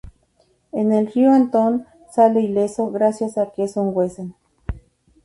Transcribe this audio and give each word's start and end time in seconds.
En 0.71 0.93
el 0.93 1.05
río 1.13 1.31
Anton 1.31 1.85
sale 2.11 2.41
ileso 2.41 2.89
gracias 2.89 3.37
a 3.37 3.51
que 3.51 3.65
es 3.65 3.77
un 3.77 3.91
wesen. 3.95 4.33